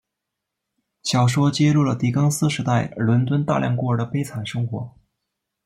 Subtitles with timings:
[1.03, 4.95] 小说揭露了狄更斯时代伦敦大量孤儿的悲惨生活。